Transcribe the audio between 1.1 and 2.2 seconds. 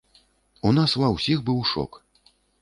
ўсіх быў шок.